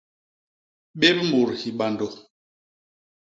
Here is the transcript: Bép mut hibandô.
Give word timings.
Bép 0.99 1.17
mut 1.29 1.49
hibandô. 1.61 2.07